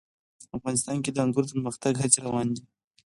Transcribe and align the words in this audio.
افغانستان 0.57 0.97
کې 1.03 1.11
د 1.13 1.17
انګور 1.23 1.43
د 1.45 1.49
پرمختګ 1.55 1.93
هڅې 2.01 2.19
روانې 2.25 2.51
دي. 2.55 2.63